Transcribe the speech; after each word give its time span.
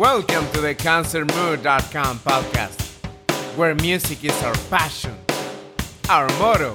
Welcome 0.00 0.50
to 0.52 0.62
the 0.62 0.74
ConcertMood.com 0.74 2.20
podcast, 2.20 3.04
where 3.54 3.74
music 3.74 4.24
is 4.24 4.42
our 4.42 4.54
passion, 4.70 5.14
our 6.08 6.26
motto, 6.38 6.74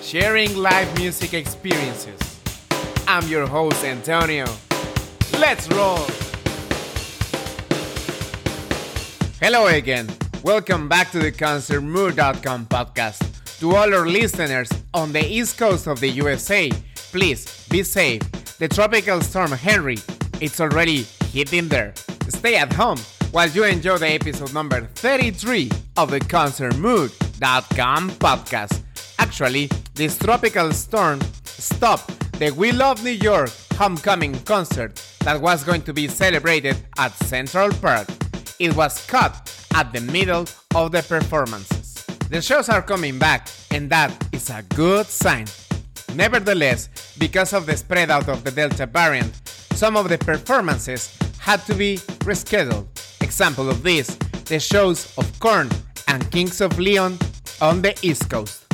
sharing 0.00 0.56
live 0.56 0.92
music 0.98 1.34
experiences. 1.34 2.40
I'm 3.06 3.28
your 3.28 3.46
host, 3.46 3.84
Antonio. 3.84 4.46
Let's 5.38 5.68
roll! 5.68 6.04
Hello 9.40 9.68
again. 9.68 10.08
Welcome 10.42 10.88
back 10.88 11.12
to 11.12 11.20
the 11.20 11.30
ConcertMood.com 11.30 12.66
podcast. 12.66 13.60
To 13.60 13.76
all 13.76 13.94
our 13.94 14.08
listeners 14.08 14.68
on 14.92 15.12
the 15.12 15.24
east 15.24 15.58
coast 15.58 15.86
of 15.86 16.00
the 16.00 16.08
USA, 16.08 16.72
please 17.12 17.68
be 17.68 17.84
safe. 17.84 18.22
The 18.58 18.66
tropical 18.66 19.20
storm 19.20 19.52
Henri, 19.52 19.98
it's 20.40 20.60
already 20.60 21.04
hitting 21.32 21.68
there. 21.68 21.94
Stay 22.32 22.56
at 22.56 22.72
home 22.72 22.98
while 23.30 23.48
you 23.48 23.64
enjoy 23.64 23.98
the 23.98 24.08
episode 24.08 24.52
number 24.52 24.80
33 24.94 25.70
of 25.96 26.10
the 26.10 26.18
ConcertMood.com 26.18 28.10
podcast. 28.12 28.80
Actually, 29.18 29.70
this 29.94 30.18
tropical 30.18 30.72
storm 30.72 31.20
stopped 31.44 32.08
the 32.38 32.50
We 32.50 32.72
Love 32.72 33.04
New 33.04 33.10
York 33.10 33.50
homecoming 33.74 34.34
concert 34.44 35.00
that 35.20 35.40
was 35.40 35.62
going 35.62 35.82
to 35.82 35.92
be 35.92 36.08
celebrated 36.08 36.76
at 36.98 37.12
Central 37.14 37.70
Park. 37.70 38.08
It 38.58 38.74
was 38.74 39.06
cut 39.06 39.34
at 39.74 39.92
the 39.92 40.00
middle 40.00 40.46
of 40.74 40.90
the 40.90 41.02
performances. 41.02 42.04
The 42.30 42.42
shows 42.42 42.68
are 42.68 42.82
coming 42.82 43.18
back, 43.18 43.48
and 43.70 43.88
that 43.90 44.10
is 44.32 44.50
a 44.50 44.62
good 44.74 45.06
sign. 45.06 45.46
Nevertheless, 46.14 46.88
because 47.18 47.52
of 47.52 47.66
the 47.66 47.76
spread 47.76 48.10
out 48.10 48.28
of 48.28 48.42
the 48.42 48.50
Delta 48.50 48.86
variant, 48.86 49.34
some 49.74 49.96
of 49.96 50.08
the 50.08 50.18
performances 50.18 51.16
had 51.42 51.60
to 51.66 51.74
be 51.74 51.96
rescheduled. 52.24 52.86
Example 53.20 53.68
of 53.68 53.82
this, 53.82 54.14
the 54.44 54.60
shows 54.60 55.12
of 55.18 55.26
Korn 55.40 55.68
and 56.06 56.30
Kings 56.30 56.60
of 56.60 56.78
Leon 56.78 57.18
on 57.60 57.82
the 57.82 57.98
East 58.00 58.30
Coast. 58.30 58.64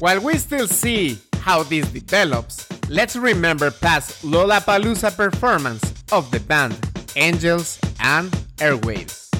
While 0.00 0.20
we 0.20 0.36
still 0.36 0.68
see 0.68 1.18
how 1.36 1.62
this 1.62 1.90
develops, 1.90 2.68
let's 2.90 3.16
remember 3.16 3.70
past 3.70 4.22
Lollapalooza 4.22 5.16
performance 5.16 5.94
of 6.12 6.30
the 6.30 6.40
band 6.40 6.78
Angels 7.16 7.78
and 8.00 8.30
Airwaves. 8.58 9.30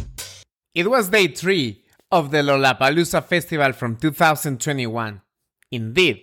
It 0.74 0.88
was 0.88 1.10
day 1.10 1.28
3 1.28 1.82
of 2.12 2.30
the 2.30 2.38
Lollapalooza 2.38 3.22
Festival 3.24 3.72
from 3.72 3.96
2021. 3.96 5.20
Indeed, 5.70 6.22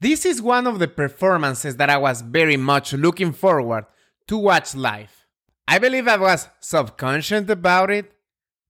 this 0.00 0.26
is 0.26 0.42
one 0.42 0.66
of 0.66 0.80
the 0.80 0.88
performances 0.88 1.76
that 1.76 1.90
I 1.90 1.98
was 1.98 2.22
very 2.22 2.56
much 2.56 2.92
looking 2.92 3.30
forward 3.30 3.84
to 4.26 4.36
watch 4.36 4.74
live. 4.74 5.19
I 5.70 5.78
believe 5.78 6.08
I 6.08 6.16
was 6.16 6.48
subconscious 6.58 7.48
about 7.48 7.92
it, 7.92 8.10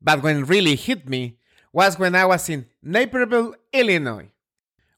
but 0.02 0.22
when 0.22 0.40
it 0.40 0.48
really 0.48 0.76
hit 0.76 1.08
me 1.08 1.38
was 1.72 1.98
when 1.98 2.14
I 2.14 2.26
was 2.26 2.46
in 2.50 2.66
Naperville, 2.82 3.54
Illinois. 3.72 4.28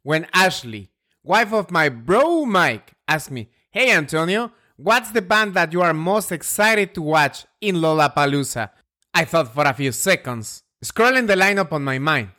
When 0.02 0.26
Ashley, 0.34 0.90
wife 1.22 1.52
of 1.52 1.70
my 1.70 1.88
bro 1.88 2.44
Mike, 2.44 2.94
asked 3.06 3.30
me, 3.30 3.50
Hey 3.70 3.92
Antonio, 3.92 4.50
what's 4.74 5.12
the 5.12 5.22
band 5.22 5.54
that 5.54 5.72
you 5.72 5.80
are 5.80 5.94
most 5.94 6.32
excited 6.32 6.92
to 6.94 7.02
watch 7.02 7.46
in 7.60 7.76
Lollapalooza? 7.76 8.70
I 9.14 9.24
thought 9.24 9.54
for 9.54 9.64
a 9.64 9.72
few 9.72 9.92
seconds 9.92 10.64
Scrolling 10.84 11.28
the 11.28 11.36
lineup 11.36 11.70
on 11.70 11.84
my 11.84 12.00
mind, 12.00 12.30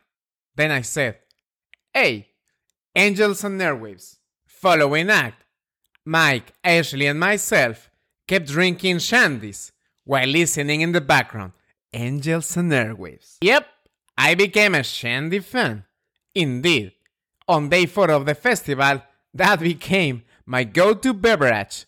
then 0.57 0.71
I 0.71 0.81
said, 0.81 1.19
Hey, 1.93 2.27
Angels 2.93 3.45
and 3.45 3.61
Airwaves. 3.61 4.17
Following 4.45 5.09
act, 5.09 5.45
Mike, 6.03 6.51
Ashley, 6.65 7.07
and 7.07 7.17
myself 7.17 7.89
kept 8.27 8.47
drinking 8.47 8.97
shandies 8.97 9.71
while 10.03 10.27
listening 10.27 10.81
in 10.81 10.91
the 10.91 11.01
background. 11.01 11.53
Angels 11.93 12.57
and 12.57 12.71
Airwaves. 12.71 13.37
Yep, 13.41 13.67
I 14.17 14.35
became 14.35 14.75
a 14.75 14.83
shandy 14.83 15.39
fan. 15.39 15.85
Indeed, 16.33 16.93
on 17.47 17.69
day 17.69 17.85
four 17.85 18.09
of 18.09 18.25
the 18.25 18.35
festival, 18.35 19.03
that 19.33 19.59
became 19.59 20.23
my 20.45 20.63
go 20.63 20.93
to 20.93 21.13
beverage. 21.13 21.85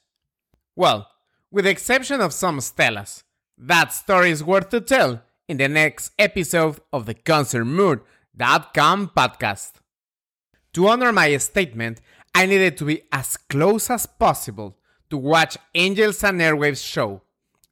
Well, 0.76 1.08
with 1.52 1.66
the 1.66 1.72
exception 1.72 2.22
of 2.22 2.34
some 2.34 2.60
Stellas, 2.60 3.24
that 3.58 3.94
story 3.94 4.32
is 4.32 4.44
worth 4.44 4.70
to 4.70 4.82
tell 4.82 5.22
in 5.48 5.58
the 5.58 5.68
next 5.68 6.12
episode 6.20 6.80
of 6.92 7.06
the 7.06 7.14
ConcertMood.com 7.14 9.12
podcast. 9.16 9.74
To 10.74 10.88
honor 10.88 11.14
my 11.14 11.38
statement, 11.38 12.02
I 12.34 12.46
needed 12.46 12.78
to 12.78 12.86
be 12.86 13.04
as 13.12 13.38
close 13.38 13.90
as 13.90 14.06
possible 14.06 14.78
to 15.10 15.18
watch 15.18 15.58
Angels 15.74 16.24
and 16.24 16.40
Airwaves 16.40 16.86
show. 16.86 17.22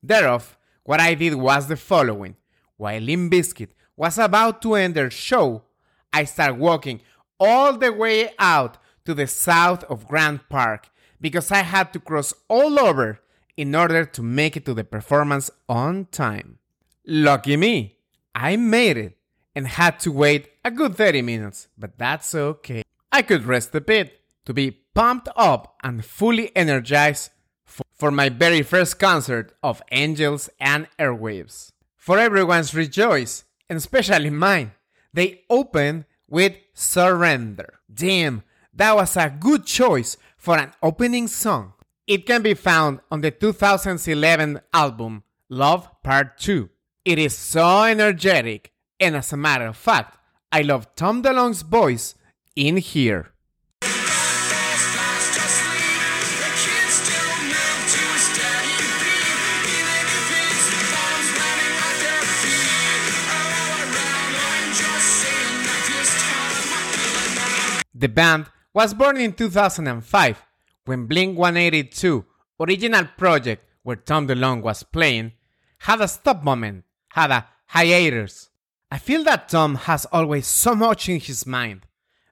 Thereof, 0.01 0.57
what 0.83 0.99
I 0.99 1.13
did 1.13 1.35
was 1.35 1.67
the 1.67 1.77
following. 1.77 2.35
While 2.77 3.01
Limp 3.01 3.31
Bizkit 3.31 3.69
was 3.95 4.17
about 4.17 4.61
to 4.63 4.75
end 4.75 4.95
their 4.95 5.11
show, 5.11 5.63
I 6.11 6.25
started 6.25 6.59
walking 6.59 7.01
all 7.39 7.77
the 7.77 7.91
way 7.91 8.31
out 8.39 8.77
to 9.05 9.13
the 9.13 9.27
south 9.27 9.83
of 9.85 10.07
Grand 10.07 10.47
Park 10.49 10.89
because 11.19 11.51
I 11.51 11.63
had 11.63 11.93
to 11.93 11.99
cross 11.99 12.33
all 12.47 12.79
over 12.79 13.19
in 13.55 13.75
order 13.75 14.05
to 14.05 14.21
make 14.21 14.57
it 14.57 14.65
to 14.65 14.73
the 14.73 14.83
performance 14.83 15.49
on 15.69 16.05
time. 16.11 16.57
Lucky 17.05 17.57
me, 17.57 17.97
I 18.33 18.55
made 18.55 18.97
it 18.97 19.17
and 19.55 19.67
had 19.67 19.99
to 20.01 20.11
wait 20.11 20.49
a 20.65 20.71
good 20.71 20.95
30 20.95 21.21
minutes, 21.21 21.67
but 21.77 21.97
that's 21.97 22.33
okay. 22.33 22.83
I 23.11 23.21
could 23.21 23.45
rest 23.45 23.75
a 23.75 23.81
bit 23.81 24.19
to 24.45 24.53
be 24.53 24.71
pumped 24.93 25.29
up 25.35 25.75
and 25.83 26.05
fully 26.05 26.55
energized 26.55 27.31
for, 27.95 28.11
my 28.11 28.29
very 28.29 28.61
first 28.61 28.99
concert 28.99 29.53
of 29.63 29.81
Angels 29.91 30.49
and 30.59 30.87
Airwaves. 30.99 31.71
For 31.95 32.19
everyone's 32.19 32.75
rejoice, 32.75 33.45
and 33.69 33.77
especially 33.77 34.29
mine, 34.29 34.73
they 35.13 35.43
opened 35.49 36.05
with 36.27 36.53
Surrender. 36.73 37.79
Damn, 37.93 38.43
that 38.73 38.95
was 38.95 39.15
a 39.15 39.29
good 39.29 39.65
choice 39.65 40.17
for 40.37 40.57
an 40.57 40.73
opening 40.81 41.27
song. 41.27 41.73
It 42.05 42.25
can 42.25 42.41
be 42.41 42.53
found 42.53 42.99
on 43.09 43.21
the 43.21 43.31
2011 43.31 44.59
album 44.73 45.23
Love 45.49 45.89
Part 46.03 46.37
2. 46.39 46.69
It 47.05 47.19
is 47.19 47.37
so 47.37 47.83
energetic, 47.83 48.73
and 48.99 49.15
as 49.15 49.31
a 49.31 49.37
matter 49.37 49.67
of 49.67 49.77
fact, 49.77 50.17
I 50.51 50.61
love 50.61 50.95
Tom 50.95 51.23
DeLonge's 51.23 51.61
voice 51.61 52.15
in 52.55 52.77
here. 52.77 53.32
The 67.95 68.09
band 68.09 68.47
was 68.73 68.93
born 68.93 69.17
in 69.17 69.33
2005 69.33 70.45
when 70.85 71.05
Blink 71.05 71.37
182, 71.37 72.25
original 72.59 73.05
project 73.17 73.65
where 73.83 73.95
Tom 73.95 74.27
DeLonge 74.27 74.61
was 74.61 74.83
playing, 74.83 75.33
had 75.79 76.01
a 76.01 76.07
stop 76.07 76.43
moment 76.43 76.83
had 77.13 77.29
a 77.29 77.47
hiatus. 77.67 78.49
I 78.91 78.97
feel 78.97 79.23
that 79.25 79.49
Tom 79.49 79.75
has 79.75 80.05
always 80.11 80.47
so 80.47 80.75
much 80.75 81.09
in 81.09 81.19
his 81.19 81.45
mind. 81.45 81.85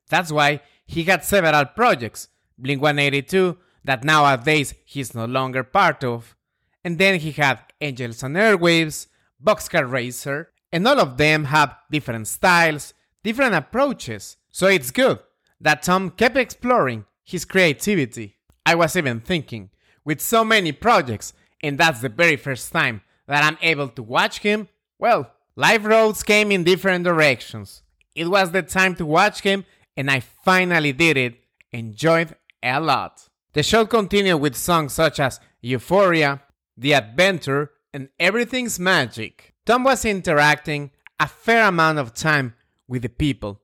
That's 0.10 0.32
why 0.32 0.62
he 0.86 1.04
had 1.04 1.24
several 1.24 1.66
projects, 1.66 2.30
Blink 2.58 2.82
182, 2.82 3.58
that 3.84 4.04
nowadays 4.04 4.74
he's 4.86 5.14
no 5.14 5.26
longer 5.26 5.64
part 5.64 6.04
of, 6.04 6.36
and 6.84 6.98
then 6.98 7.20
he 7.20 7.32
had 7.32 7.60
Angels 7.80 8.24
and 8.24 8.36
Airwaves, 8.36 9.08
Boxcar 9.44 9.90
Racer, 9.90 10.52
and 10.72 10.88
all 10.88 11.00
of 11.00 11.18
them 11.18 11.46
have 11.46 11.76
different 11.90 12.28
styles, 12.28 12.94
different 13.24 13.56
approaches. 13.56 14.38
So 14.52 14.68
it's 14.68 14.92
good 14.92 15.20
that 15.60 15.84
Tom 15.84 16.12
kept 16.12 16.38
exploring 16.38 17.06
his 17.24 17.46
creativity. 17.46 18.36
I 18.66 18.76
was 18.76 18.96
even 18.96 19.20
thinking, 19.22 19.70
with 20.04 20.22
so 20.22 20.44
many 20.44 20.72
projects, 20.72 21.34
and 21.62 21.78
that's 21.78 22.02
the 22.02 22.10
very 22.10 22.36
first 22.36 22.72
time 22.72 23.02
that 23.28 23.44
I'm 23.44 23.58
able 23.62 23.88
to 23.90 24.04
watch 24.04 24.40
him, 24.40 24.68
well, 25.00 25.32
life 25.56 25.86
roads 25.86 26.24
came 26.24 26.52
in 26.52 26.64
different 26.64 27.04
directions. 27.04 27.84
It 28.16 28.28
was 28.28 28.52
the 28.52 28.62
time 28.62 28.96
to 28.96 29.06
watch 29.06 29.42
him, 29.42 29.66
and 29.96 30.10
I 30.10 30.20
finally 30.20 30.94
did 30.94 31.18
it. 31.18 31.36
Enjoyed 31.72 32.36
a 32.62 32.80
lot. 32.80 33.30
The 33.54 33.64
show 33.64 33.86
continued 33.86 34.38
with 34.38 34.56
songs 34.56 34.94
such 34.94 35.20
as 35.20 35.40
Euphoria, 35.62 36.42
The 36.78 36.94
Adventure, 36.94 37.72
and 37.94 38.10
Everything's 38.20 38.80
Magic. 38.80 39.54
Tom 39.72 39.86
was 39.86 40.04
interacting 40.04 40.92
a 41.18 41.26
fair 41.26 41.66
amount 41.66 41.98
of 41.98 42.14
time 42.14 42.56
with 42.90 43.04
the 43.04 43.08
people. 43.08 43.62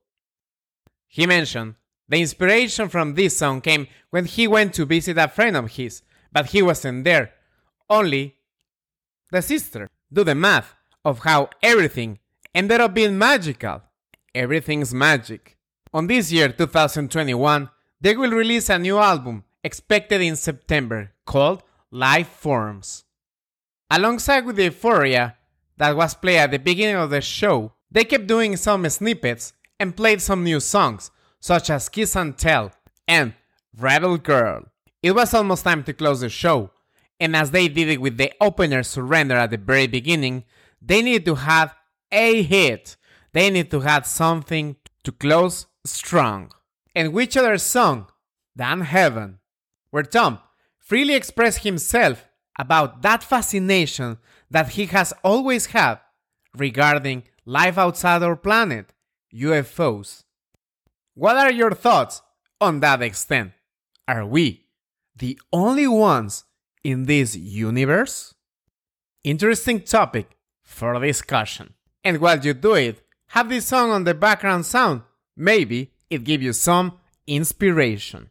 He 1.06 1.26
mentioned 1.26 1.74
the 2.08 2.18
inspiration 2.18 2.88
from 2.88 3.12
this 3.12 3.36
song 3.36 3.60
came 3.60 3.88
when 4.08 4.24
he 4.24 4.48
went 4.48 4.72
to 4.72 4.86
visit 4.86 5.18
a 5.18 5.28
friend 5.28 5.54
of 5.54 5.72
his, 5.72 6.00
but 6.32 6.46
he 6.46 6.62
wasn't 6.62 7.04
there, 7.04 7.34
only 7.90 8.36
the 9.30 9.42
sister. 9.42 9.86
Do 10.10 10.24
the 10.24 10.34
math 10.34 10.74
of 11.04 11.18
how 11.18 11.50
everything 11.62 12.20
ended 12.54 12.80
up 12.80 12.94
being 12.94 13.18
magical. 13.18 13.82
Everything's 14.34 14.94
magic. 14.94 15.58
On 15.92 16.06
this 16.06 16.32
year, 16.32 16.48
2021, 16.48 17.68
they 18.00 18.16
will 18.16 18.30
release 18.30 18.70
a 18.70 18.78
new 18.78 18.96
album 18.96 19.44
expected 19.62 20.22
in 20.22 20.36
September 20.36 21.12
called 21.26 21.62
Life 21.90 22.28
Forms. 22.28 23.04
Alongside 23.90 24.46
with 24.46 24.58
euphoria 24.58 25.34
that 25.78 25.96
was 25.96 26.14
played 26.14 26.38
at 26.38 26.50
the 26.50 26.58
beginning 26.58 26.96
of 26.96 27.10
the 27.10 27.20
show, 27.20 27.72
they 27.90 28.04
kept 28.04 28.26
doing 28.26 28.56
some 28.56 28.88
snippets 28.88 29.52
and 29.80 29.96
played 29.96 30.20
some 30.20 30.44
new 30.44 30.60
songs, 30.60 31.10
such 31.40 31.70
as 31.70 31.88
Kiss 31.88 32.16
and 32.16 32.36
Tell 32.36 32.72
and 33.06 33.34
Rebel 33.76 34.18
Girl. 34.18 34.66
It 35.02 35.12
was 35.12 35.32
almost 35.32 35.64
time 35.64 35.84
to 35.84 35.92
close 35.92 36.20
the 36.20 36.28
show, 36.28 36.70
and 37.20 37.34
as 37.34 37.52
they 37.52 37.68
did 37.68 37.88
it 37.88 38.00
with 38.00 38.16
the 38.16 38.32
opener 38.40 38.82
Surrender 38.82 39.36
at 39.36 39.50
the 39.50 39.56
very 39.56 39.86
beginning, 39.86 40.44
they 40.82 41.02
needed 41.02 41.24
to 41.26 41.36
have 41.36 41.74
a 42.10 42.42
hit. 42.42 42.96
They 43.32 43.50
need 43.50 43.70
to 43.70 43.80
have 43.80 44.06
something 44.06 44.76
to 45.04 45.12
close 45.12 45.66
strong. 45.84 46.52
And 46.94 47.12
which 47.12 47.36
other 47.36 47.58
song 47.58 48.08
than 48.56 48.80
Heaven, 48.80 49.38
where 49.90 50.02
Tom 50.02 50.40
freely 50.78 51.14
expressed 51.14 51.62
himself 51.62 52.27
about 52.58 53.02
that 53.02 53.22
fascination 53.22 54.18
that 54.50 54.70
he 54.70 54.86
has 54.86 55.12
always 55.22 55.66
had 55.66 55.98
regarding 56.56 57.22
life 57.44 57.78
outside 57.78 58.22
our 58.22 58.36
planet, 58.36 58.92
UFOs. 59.34 60.24
What 61.14 61.36
are 61.36 61.52
your 61.52 61.72
thoughts 61.72 62.22
on 62.60 62.80
that 62.80 63.02
extent? 63.02 63.52
Are 64.06 64.26
we 64.26 64.66
the 65.16 65.38
only 65.52 65.86
ones 65.86 66.44
in 66.82 67.04
this 67.04 67.36
universe? 67.36 68.34
Interesting 69.24 69.80
topic 69.80 70.36
for 70.62 70.98
discussion. 71.00 71.74
And 72.04 72.18
while 72.18 72.38
you 72.38 72.54
do 72.54 72.74
it, 72.74 73.02
have 73.28 73.48
this 73.48 73.66
song 73.66 73.90
on 73.90 74.04
the 74.04 74.14
background 74.14 74.64
sound. 74.64 75.02
Maybe 75.36 75.92
it 76.08 76.24
gives 76.24 76.42
you 76.42 76.52
some 76.52 76.98
inspiration. 77.26 78.30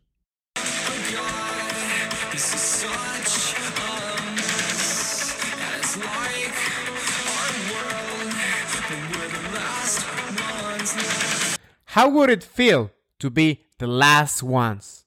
How 11.86 12.10
would 12.10 12.30
it 12.30 12.44
feel 12.44 12.92
to 13.20 13.30
be 13.30 13.62
the 13.80 13.88
last 13.88 14.44
ones? 14.44 15.06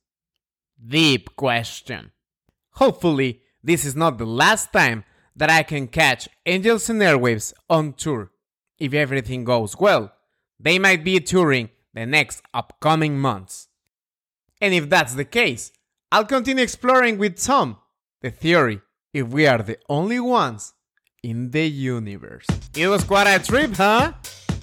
Deep 0.84 1.37
question. 1.37 2.10
Hopefully, 2.72 3.42
this 3.62 3.84
is 3.84 3.94
not 3.94 4.19
the 4.19 4.26
last 4.26 4.72
time 4.72 5.04
that 5.37 5.50
I 5.50 5.62
can 5.62 5.87
catch 5.87 6.28
Angels 6.46 6.90
and 6.90 7.00
Airwaves 7.00 7.52
on 7.69 7.92
tour. 7.92 8.31
If 8.78 8.94
everything 8.94 9.44
goes 9.44 9.76
well, 9.78 10.12
they 10.58 10.78
might 10.78 11.04
be 11.04 11.20
touring 11.20 11.70
the 11.94 12.06
next 12.06 12.42
upcoming 12.52 13.19
months. 13.19 13.69
And 14.60 14.75
if 14.75 14.88
that's 14.88 15.14
the 15.14 15.25
case, 15.25 15.72
I'll 16.12 16.25
continue 16.25 16.62
exploring 16.62 17.19
with 17.19 17.40
Tom 17.40 17.76
the 18.20 18.31
theory 18.31 18.81
if 19.12 19.28
we 19.28 19.46
are 19.46 19.62
the 19.62 19.78
only 19.88 20.20
ones 20.20 20.75
in 21.22 21.50
the 21.50 21.69
universe. 21.69 22.46
It 22.76 22.88
was 22.88 23.05
quite 23.05 23.26
a 23.26 23.38
trip, 23.44 23.75
huh? 23.76 24.12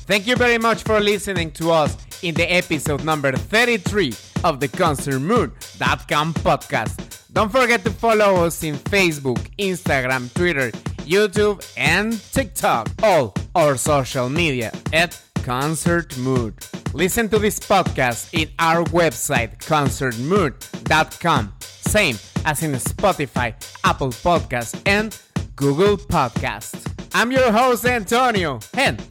Thank 0.07 0.27
you 0.27 0.35
very 0.35 0.57
much 0.57 0.83
for 0.83 0.99
listening 0.99 1.51
to 1.51 1.71
us 1.71 1.97
in 2.23 2.33
the 2.33 2.45
episode 2.51 3.03
number 3.03 3.31
33 3.31 4.13
of 4.43 4.59
the 4.59 4.67
ConcertMood.com 4.69 6.33
podcast. 6.35 7.21
Don't 7.33 7.51
forget 7.51 7.83
to 7.83 7.91
follow 7.91 8.45
us 8.45 8.63
in 8.63 8.75
Facebook, 8.75 9.37
Instagram, 9.59 10.33
Twitter, 10.33 10.71
YouTube, 11.05 11.61
and 11.77 12.19
TikTok. 12.31 12.89
All 13.03 13.33
our 13.53 13.75
social 13.77 14.29
media 14.29 14.71
at 14.93 15.19
Concert 15.43 16.17
Mood. 16.17 16.55
Listen 16.93 17.29
to 17.29 17.37
this 17.37 17.59
podcast 17.59 18.33
in 18.33 18.49
our 18.59 18.83
website, 18.85 19.57
concertmood.com. 19.59 21.53
Same 21.59 22.17
as 22.45 22.63
in 22.63 22.71
Spotify, 22.71 23.53
Apple 23.83 24.09
Podcasts, 24.09 24.81
and 24.85 25.17
Google 25.57 25.97
Podcast. 25.97 26.75
I'm 27.15 27.31
your 27.31 27.51
host, 27.51 27.83
Antonio, 27.83 28.59
and 28.75 29.01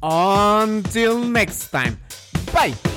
until 0.00 1.18
next 1.18 1.70
time, 1.70 1.98
bye! 2.52 2.95